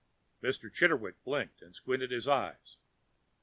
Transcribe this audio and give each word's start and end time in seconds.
Mr. 0.41 0.73
Chitterwick 0.73 1.23
blinked 1.23 1.61
and 1.61 1.75
squinted 1.75 2.09
his 2.09 2.27
eyes. 2.27 2.77